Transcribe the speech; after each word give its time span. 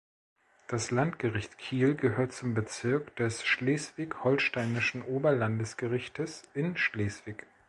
Das 0.67 0.89
Landgericht 0.89 1.59
Kiel 1.59 1.93
gehört 1.93 2.33
zum 2.33 2.55
Bezirk 2.55 3.15
des 3.17 3.45
Schleswig-Holsteinischen 3.45 5.03
Oberlandesgerichtes 5.03 6.41
in 6.55 6.75
Schleswig. 6.75 7.45